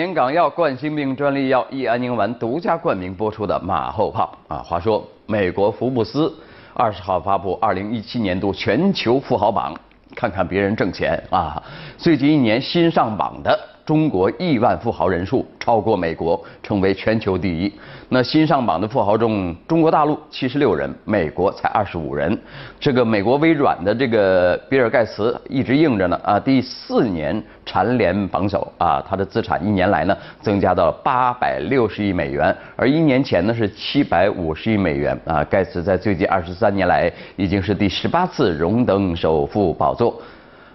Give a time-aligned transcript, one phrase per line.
[0.00, 6.34] 年港药冠心病专利药益安宁丸独家冠名播出的《马后炮》啊，话说美国福布斯
[6.72, 9.74] 二十号发布二零一七年度全球富豪榜，
[10.16, 11.62] 看看别人挣钱啊，
[11.98, 13.60] 最近一年新上榜的。
[13.90, 17.72] 中国亿万富豪人数超过美国，成为全球第一。
[18.08, 22.38] 那新上榜的富豪中，中国大陆七十六人，美国才二十五人。
[22.78, 35.42] 这个美国微软的这个比尔盖茨一直硬着呢啊，第四年蝉联榜首啊，他的资产一年来呢增加到八百六十亿美元，而一年前呢是七百五十亿美元啊。
[35.42, 40.22] 盖茨在最近二十三年来已经是第十八次荣登首富宝座。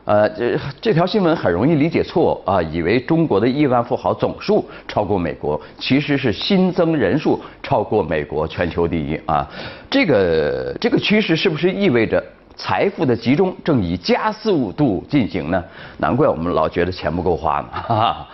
[0.05, 9.49] 呃，这这条新闻很容易理解错啊，以为中国的亿万富豪总数超过美国，其实是新增人数超过美国，全球第一啊。
[9.89, 12.23] 这个这个趋势是不是意味着
[12.55, 15.63] 财富的集中正以加速度进行呢？
[15.97, 17.67] 难怪我们老觉得钱不够花呢。
[17.71, 18.27] 哈哈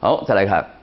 [0.00, 0.81] 好，再来看。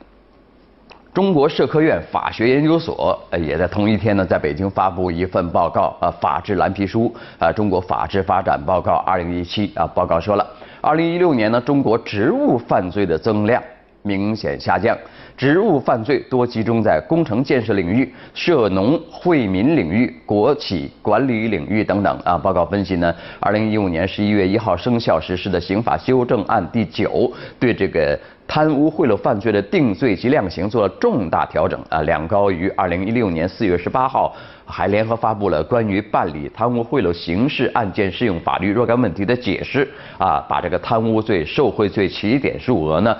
[1.19, 10.47] 中国社科院法学研究所也在同一天呢，在北京发布一份报告呃，法治蓝皮书啊，中国法治发展报告二零一七啊，报告说了，
[10.79, 13.61] 二零一六年呢，中国职务犯罪的增量
[14.01, 14.97] 明显下降，
[15.35, 22.37] 职务犯罪多集中在工程建设领域、涉农惠民领域、国企管理领域等等啊。
[22.37, 28.17] 报告分析呢，二零一五年十一月一号生效实施的刑法修正案第九对这个。
[28.49, 43.15] 贪污贿赂犯罪的定罪及量刑做了重大调整啊，两高于二零一六年四月十八号还联合发布了关于办理贪污贿赂刑事案件适用法律若干问题的解释啊，把这个贪污罪、受贿罪起点数额呢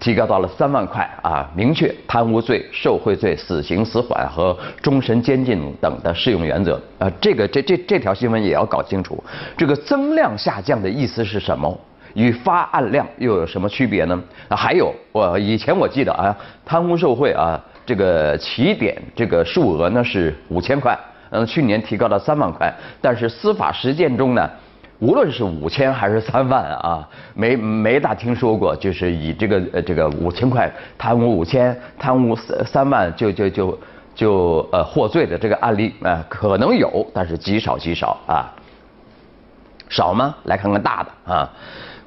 [0.00, 9.22] 提高到了三万块啊，明确贪污罪、受贿罪死刑、死缓和终身监禁等的适用原则啊，这个这这这条新闻也要搞清楚，
[9.56, 11.78] 这个增量下降的意思是什么？
[12.14, 14.22] 与发案量又有什么区别呢？
[14.48, 20.98] 啊，还有我以前我记得啊，贪污受贿啊，这个起点这个数额呢是五千块，
[21.30, 24.50] 嗯，去年提高到三万块，但是司法实践中呢，
[24.98, 33.78] 无论是五千还是三万啊，没没大听说过，就是以这个呃这个五千块贪污五千，贪污三三万就就就
[34.14, 38.52] 就呃获罪的这个案例啊，可能有，但是极少极少啊，
[39.88, 40.34] 少吗？
[40.44, 41.50] 来看看大的啊。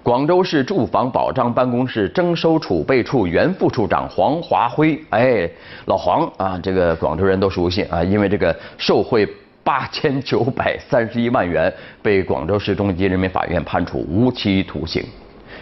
[0.05, 5.49] 广州市住房保障办公室征收储备处原副处长黄华辉，哎，
[5.85, 9.27] 老黄啊，这个广州人都熟悉啊，因为这个受贿
[9.63, 11.73] 八千九百三十一万元，
[12.03, 15.03] 被广州市中级人民法院判处无期徒刑。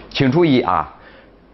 [0.10, 0.94] 请注意啊，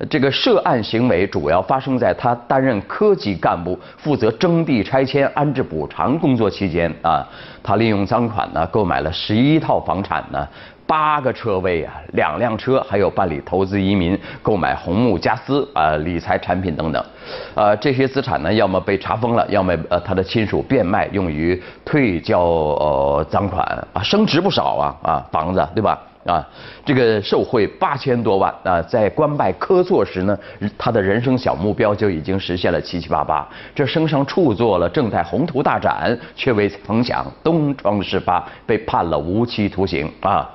[0.09, 7.27] 这个涉案行为主要发生在他担任科级干部，负责征地拆迁、安置补偿工作期间啊，
[7.61, 10.47] 他利用赃款呢，购买了十一套房产呢。
[10.87, 17.05] 八个车位啊，两辆车，还有办理投资移民、购买红木家私啊、理财产品等等，
[17.53, 26.47] 呃，这些资产呢，要么被查封了，要么呃他的亲属变卖，用于退交呃赃款啊，升值不少啊啊房子对吧啊？
[26.85, 30.37] 这个受贿八千多万啊，在官拜科座时呢，
[30.77, 40.49] 他的人生小目标就已经实现了七七八八，这升上处做了正太宏图大展，却未曾想东窗事发，被判了无期徒刑啊。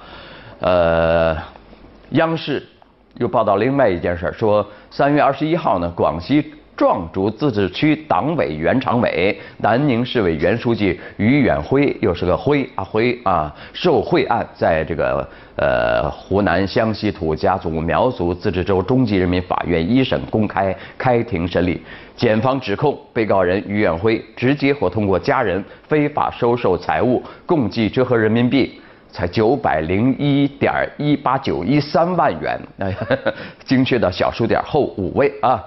[0.61, 1.37] 呃，
[2.11, 2.63] 央视
[3.15, 21.81] 又报道另外一件事，说三月二十一号呢，广西壮族自治区党委原常委、南宁市委原书记于远辉，又是个辉啊辉啊，受贿案在这个呃湖南湘西土家族苗族自治州中级人民法院一审公开开庭审理，
[22.17, 28.81] 检方指控被告人于远辉直接或通过家人非法收受财物，共计折合人民币。
[29.17, 32.93] 才九百零一点一八九一三万元，那
[33.65, 35.65] 精确到小数点后五位啊。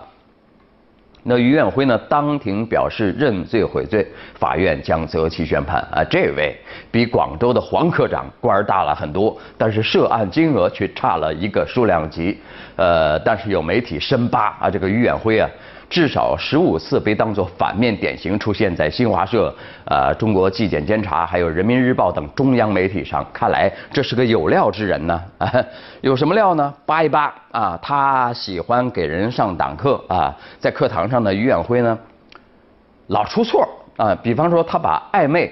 [1.30, 6.02] 那于远辉呢，当庭表示认罪悔罪，法院将择期宣判啊。
[6.10, 6.56] 这位
[6.90, 12.40] 比广州的黄科长官儿大了很多，但是涉案金额却差了一个数量级。
[12.78, 15.50] 呃，但是有媒体深扒啊，这个于远辉啊。
[15.90, 19.54] 至少十五次被当作反面典型出现在新华社、
[19.86, 25.24] 呃中国纪检监察、还有人民日报等中央媒体上，看来这是个有料之人呢。
[25.38, 25.50] 啊
[26.02, 26.74] 有什么料呢？
[26.86, 31.98] 扒一扒啊，他喜欢给人上党课啊，在课堂上呢，于远辉呢
[33.08, 35.50] 老出错啊，比方说他把暧昧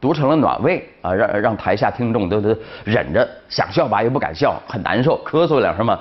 [0.00, 5.98] 读成了暖胃啊，让让台下听众都都忍着想笑吧又不敢笑，很难受，咳嗽两声嘛，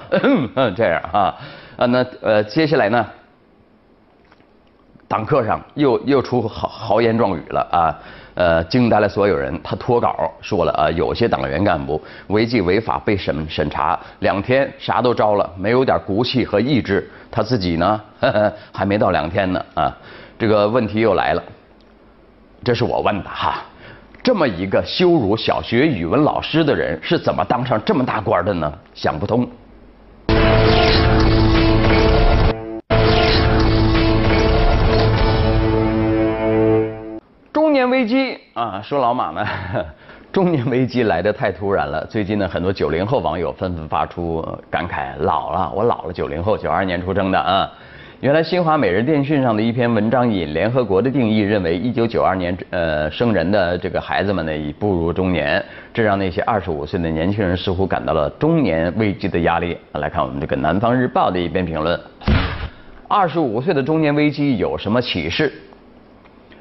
[0.75, 1.33] 这样啊
[1.77, 3.03] 啊那呃接下来呢？
[5.07, 7.95] 党课上又又出豪豪言壮语了啊！
[8.33, 9.57] 呃，惊呆了所有人。
[9.63, 17.09] 他脱稿说了啊，有些党员干部违纪违法被审审查，两天啥都招了，没有点骨气和意志。
[17.31, 19.95] 他自己呢，呵 呵还没到两天呢啊。
[20.37, 21.43] 这个问题又来了，
[22.63, 23.63] 这是我问的哈，
[24.23, 28.73] 这么一个羞辱小学语文老师的人，是怎么当上这么大官的呢？
[28.93, 29.47] 想不通。
[37.89, 39.45] 危机啊，说老马呢，
[40.31, 42.05] 中年危机来得太突然了。
[42.05, 47.71] 最近呢，很多九零后网友纷纷发出感慨：老了，我老了，九零后，九二年出生的啊。
[48.21, 59.77] 原来新华每日电讯上的一篇文章引联合国的定义，认为一九九二年呃生人的这个孩子们呢已步入中年，这让那些二十五岁的年轻人似乎感到了中年危机的压力。
[59.93, 61.99] 来看我们这个南方日报的一篇评论：
[63.07, 65.51] 二十五岁的中年危机有什么启示？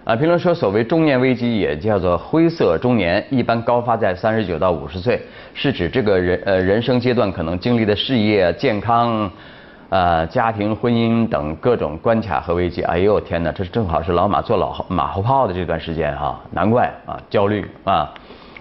[0.04, 5.20] 啊，评论说，所谓中年危机也叫做灰色中年，一般高发在三十九到五十岁，
[5.54, 9.30] 是指这个人呃人生阶段可能经历的事业、健康。
[9.90, 18.12] 呃，家庭、婚姻等各种关卡和危机，哎呦天哪，这正好是老马做老马后炮的这段时间哈，难怪啊，焦虑啊。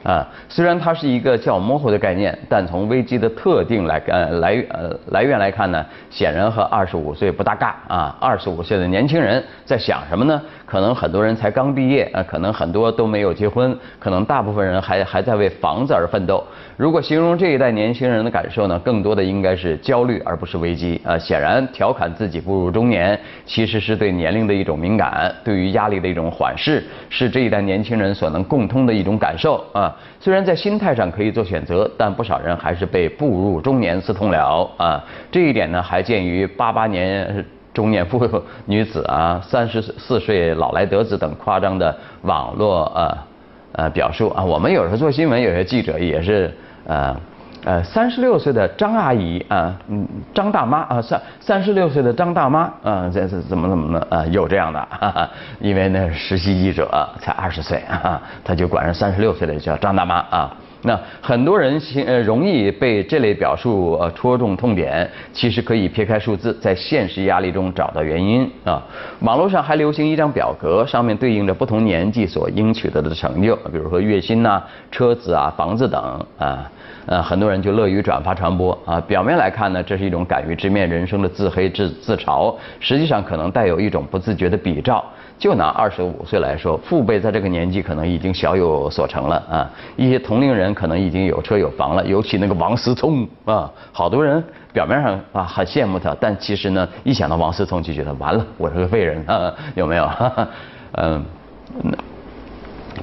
[0.04, 8.16] 啊，虽然它是一个较模糊的概念，但从危机的特定来呃来呃来源来看呢，显然和二十五岁不搭嘎啊。
[8.20, 10.42] 二十五岁的年轻人在想什么呢？
[10.66, 16.44] 可能很多人才刚毕业啊，可能很多都没有结婚，可能大部分人还还在为房子而奋斗。
[16.76, 21.18] 如果形容这一代年轻人的感受呢，更多的应该是焦虑而不是危机啊。
[21.18, 29.93] 显然，调侃自己步入中年，其实是对年龄的一种敏感，对于压力的一种缓释，是这一代年轻人所能共通的一种感受啊。
[30.20, 35.04] 虽然在心态上可以做选择，但不少人还是被步入中年私通了啊！
[35.32, 43.28] 这一点呢，还见于八八年中年妇女子啊，三十四岁老来得子等夸张的网络啊
[43.74, 44.44] 呃表述啊。
[44.44, 46.52] 我们有时候做新闻，有些记者也是
[46.86, 47.16] 呃。
[47.66, 54.26] 呃，三十六岁的张阿姨啊，嗯，张大妈啊，三三十六岁的张大妈啊，这是怎么怎么的啊？
[54.26, 55.30] 有这样的，哈哈，
[55.60, 60.56] 因为呢，实习记者才二十岁啊，他就管人三十六岁的叫张大妈啊。
[60.86, 68.84] 那很多人呃容易被这类表述呃戳中痛点，其实可以撇开数字，在现实压力中找到原因啊。
[69.22, 76.70] 网络上还流行一张表格，上面对应着不同年纪所应取得的成就，比如说月薪呐、车子啊、房子等啊。
[77.06, 78.98] 呃，很多人就乐于转发传播啊。
[79.02, 85.04] 表面来看呢，这是一种敢于直面人生的自黑自自嘲，实际上可能带有一种不自觉的比照。
[85.38, 100.10] 就拿二十五岁来说，父辈在这个年纪可能已经小有所成了啊，一些同龄人可能已经有车有房了，尤其那个王思聪啊，好多人表面上啊很羡慕他，但其实呢，一想到王思聪就觉得完了，我是个废人啊，有没有？
[100.98, 101.26] 嗯。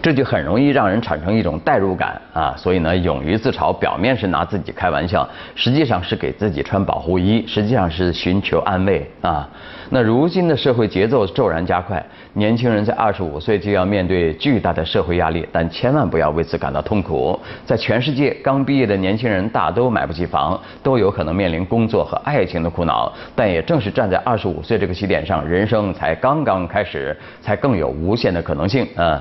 [0.03, 9.49] 这就很容易让人产生一种代入感啊，所以呢，勇于自嘲，表面是拿自己开玩笑，实际上是给自己穿保护衣，实际上是寻求安慰啊。
[9.91, 12.05] 那如今的社会节奏骤然加快，
[12.35, 17.39] 年轻人在二十五岁就要面对巨大的社会压力，但千万不要为此感到痛苦。
[17.67, 23.13] 在全世界，刚毕业的年轻人大都买不起房，都有可能面临工作和爱情的苦恼。
[23.35, 29.21] 但也正是站在二十五岁这个起点上，人生才刚刚开始，才更有无限的可能性啊。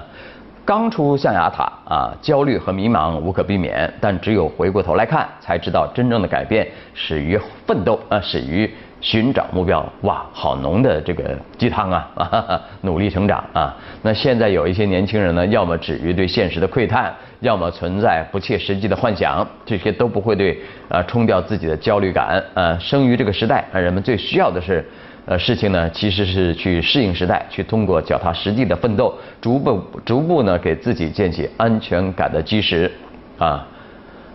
[0.69, 9.83] 刚出象牙塔啊，焦虑和迷茫无可避免，但只有回过头来看，才知道真正的改变始于奋斗啊，始于寻找目标。
[10.01, 12.61] 哇，好浓的这个鸡汤啊！
[12.81, 13.75] 努力成长啊！
[14.03, 20.55] 那现在有一些年轻人呢，要么止于对现实的窥探，要么存在不切实际的幻想，这些都不会对
[20.87, 22.77] 啊冲掉自己的焦虑感啊。
[22.79, 24.87] 生于这个时代啊，人们最需要的是。
[25.29, 32.91] 呃，事情呢，其实是去适应时代，去通过脚踏实地的奋斗，逐步逐步呢，给自己建起安全感的基石，
[33.37, 33.63] 啊，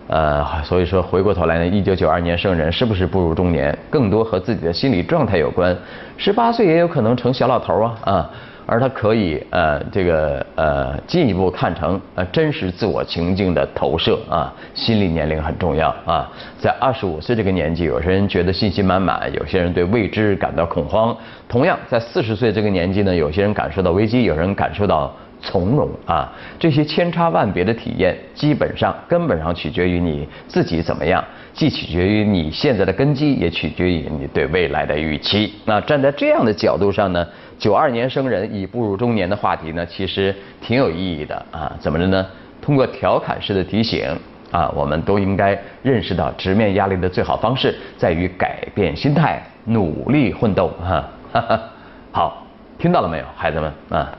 [0.07, 5.75] 呃，所以说回过头来呢，一九九二年生人是不是步入中年，更多和自己的心理状态有关，
[6.15, 8.29] 十八岁也有可能成小老头啊，啊。
[8.65, 21.15] 而它可以呃这个呃进一步看成呃真实自我情境的投射啊，心理年龄很重要啊，在二十五岁这个年纪，有些人觉得信心满满，有些人对未知感到恐慌。
[21.47, 26.33] 同样，在四十岁这个年纪呢，有些人感受到危机，有人感受到从容啊。
[26.57, 35.53] 这些千差万别的体验，基本上根本上取决于你自己怎么样，既取决于你现在的根基，也取决于你对未来的预期。
[35.65, 37.27] 那站在这样的角度上呢？
[37.57, 41.71] 九二年生人已步入中年的话题呢，其实挺有意义的啊。
[41.79, 42.25] 怎么着呢？
[42.61, 44.07] 通过调侃式的提醒
[44.51, 51.59] 啊，我们都应该认识到，直面压力的最好方式在于改变心态，努力奋斗哈哈。
[52.11, 52.47] 好，
[52.77, 54.11] 听到了没有，孩子们啊？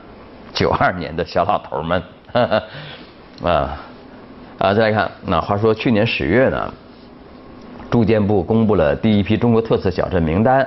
[0.53, 2.01] 九二年的小老头们。
[3.43, 3.77] 啊
[4.59, 6.73] 啊，再来看，那话说去年十月呢，
[7.91, 10.65] 住建部公布了第一批中国特色小镇名单。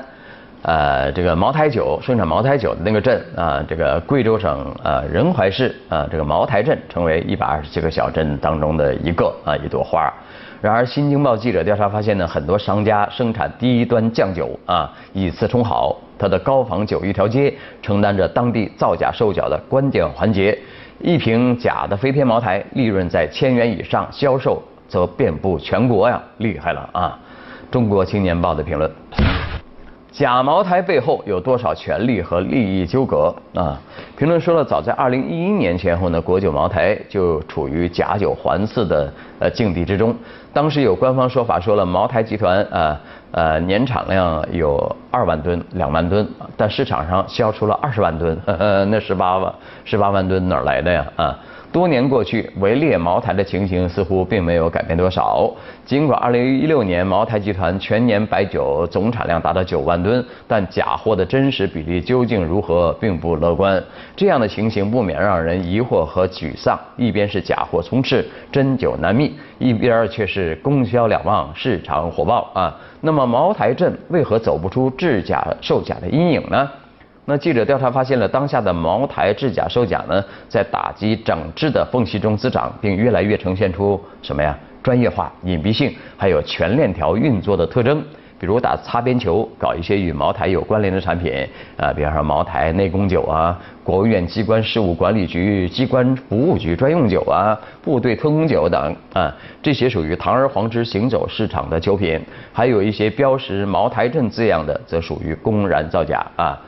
[0.62, 10.12] 呃，这个茅台酒生产茅台酒的那个镇啊，这个贵州省呃仁怀市啊，这个茅台镇成为一百二十七个小镇当中的一个啊一朵花。
[10.60, 20.58] 然而，新京报记者调查发现呢，很多商家生产低端酱酒啊，以次充好，它的高仿酒一条街承担着当地造假售假的关键环节。
[20.98, 27.18] 一瓶假的飞天茅台，利润在千元以上，销售则遍布全国呀，厉害了啊！
[27.70, 28.90] 中国青年报的评论。
[30.12, 33.80] 假茅台背后有多少权利和利益纠葛啊？
[34.16, 40.14] 评论说了，早在二零一一年前后呢，国酒茅台就处于假酒环伺的呃境地之中。
[40.52, 46.26] 当时有官方说法说了，茅台集团啊呃年产量有二万吨、两万吨，
[46.56, 48.36] 但市场上销出了二十万吨，
[48.90, 49.52] 那十八万
[49.84, 51.38] 十八万吨哪儿来的呀啊？
[51.72, 55.48] 多年过去，围猎茅台的情形似乎并没有改变多少。
[55.86, 63.80] 尽管2016年茅台集团全年白酒总产量达到9万吨，但假货的真实比例究竟如何，并不乐观。
[64.16, 66.76] 这样的情形不免让人疑惑和沮丧。
[66.96, 69.28] 一边是假货充斥，真酒难觅；
[69.60, 72.74] 一边却是供销两旺，市场火爆啊。
[73.02, 76.68] 那么茅台镇为何走不出制假售假的阴影呢？
[77.26, 84.58] 那记者调查发现了，当下的茅台制假售假呢，在打击整治的缝隙中滋长，并越来越呈现出什么呀？
[84.82, 88.02] 专业化、隐蔽性，还有全链条运作的特征。
[88.40, 99.30] 比如打擦边球，搞一些与茅台有关联的产品，啊，比方说茅台内功酒啊，国务院机关事务管理局机关服务局专用酒啊，部队特供酒等啊，
[99.62, 102.18] 这些属于堂而皇之行走市场的酒品。
[102.50, 106.58] 还有一些标识茅台镇字样的，则属于公然造假啊。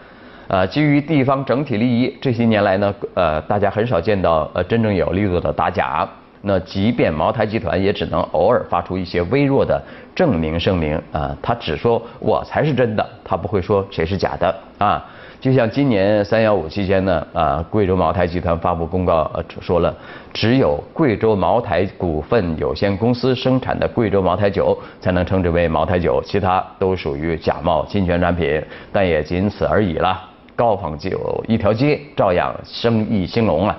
[0.49, 6.07] 呃，基于地方整体利益，这些年来呢，呃，大家很少见到呃真正有力度的打假。
[6.43, 9.81] 那即便茅台集团也只能偶尔发出一些微弱的
[10.15, 15.05] 证明声明啊，他只说我才是真的，他不会说谁是假的啊。
[15.41, 19.93] 就像今年三幺五期间呢，啊，贵州茅台集团发布公告呃说了，
[20.33, 30.21] 只有贵州茅台股份有限公司生产的贵州茅台酒才能称之为茅台酒，其他都属于假冒侵权产品，但也仅此而已了。
[30.55, 33.77] 高仿酒一条街，照样生意兴隆啊。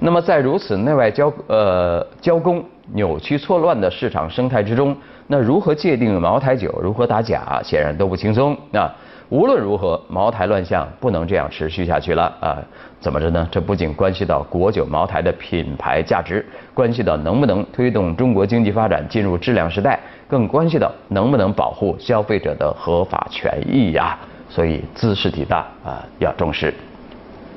[0.00, 4.94] 那么在如此内外交呃交工扭曲错乱的市场生态之中，
[5.26, 8.94] 那如何界定茅台酒，如何打假，显然都不轻松啊。
[9.30, 12.58] 无论如何，茅台乱象不能这样持续下去了啊。
[13.00, 13.48] 怎么着呢？
[13.50, 19.98] 这不仅关系到国酒茅台的品牌价值，关系到能不能推动中国经济发展进入质量时代，
[20.28, 24.18] 更关系到能不能保护消费者的合法权益呀。
[24.50, 26.72] 所以姿势体大啊，要重视。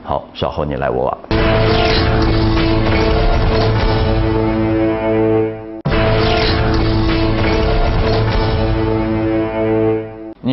[0.04, 1.87] 好，稍后你来我往。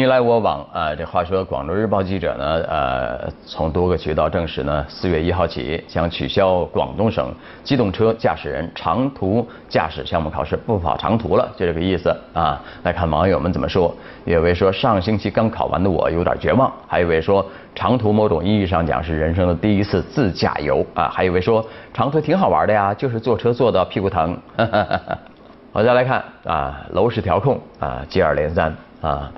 [0.04, 0.94] 你来我往啊！
[0.94, 7.32] 这话说，广州日报记者呢，呃，从多个渠道证实呢，四月一号起将取消广东省
[7.62, 12.60] 机动车驾驶人长途驾驶项目考试，不跑长途了，就这个意思啊。
[12.82, 13.94] 来看网友们怎么说，
[14.26, 17.42] 有位说上星期刚考完的我有点绝望，还有位说
[17.74, 24.36] 长途某种意义上讲是人生的第一次自驾游啊，还有位说长途挺好玩的呀，就是坐车坐到屁股疼。
[25.72, 28.70] 好，再来看啊，楼市调控啊，接二连三
[29.00, 29.32] 啊。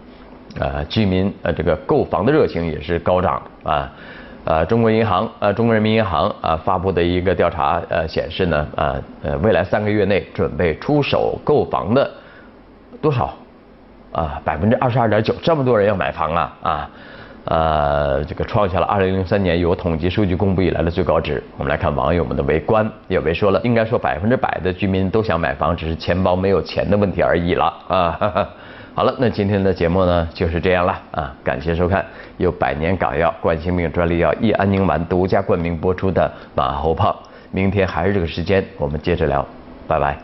[0.59, 3.93] 呃，居民呃这个购房的热情也是高涨啊，
[4.45, 12.11] 呃，中国银行呃中国人民银行啊发布的一个调查呃显示呢啊呃未来三个月内准备出手购房的
[13.03, 13.35] 多少
[14.13, 16.91] 啊百分之二十二点九，这么多人要买房啊啊
[17.45, 21.43] 呃这个创下了二零零三年有统计数据公布以来的最高值。
[21.59, 28.17] 我们来看网友们的围观，有位说了，应该说百分之百的居民都想买房，只是钱包没有钱的问题而已了啊。
[28.19, 28.49] 哈哈
[28.97, 31.31] 好了，那今天的节目呢就是这样了啊！
[31.45, 32.03] 感谢收看
[32.39, 37.15] 由百年港药冠心病专利药益安宁丸独家冠名播出的马后炮。
[37.51, 39.47] 明天还是这个时间，我们接着聊，
[39.87, 40.17] 拜拜。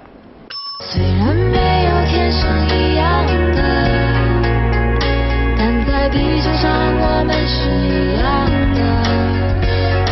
[0.80, 3.62] 虽然没有天生一样的，
[5.58, 8.80] 但在地球上我们是一样的。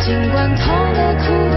[0.03, 1.50] 尽管痛的苦。